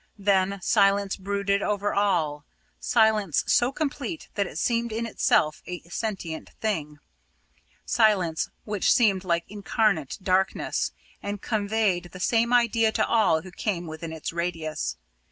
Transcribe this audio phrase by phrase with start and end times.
[0.17, 2.43] Then silence brooded over all
[2.79, 6.97] silence so complete that it seemed in itself a sentient thing
[7.85, 10.91] silence which seemed like incarnate darkness,
[11.21, 14.97] and conveyed the same idea to all who came within its radius.